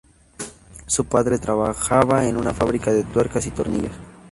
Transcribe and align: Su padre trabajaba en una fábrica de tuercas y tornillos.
Su 0.87 1.05
padre 1.05 1.37
trabajaba 1.37 2.25
en 2.25 2.35
una 2.35 2.55
fábrica 2.55 2.91
de 2.91 3.03
tuercas 3.03 3.45
y 3.45 3.51
tornillos. 3.51 3.91